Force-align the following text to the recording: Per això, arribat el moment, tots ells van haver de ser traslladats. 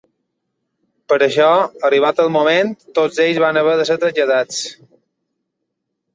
Per 1.11 1.19
això, 1.25 1.49
arribat 1.89 2.21
el 2.23 2.31
moment, 2.37 2.73
tots 3.01 3.21
ells 3.27 3.41
van 3.45 3.61
haver 3.63 3.77
de 3.83 3.87
ser 3.93 4.01
traslladats. 4.07 4.65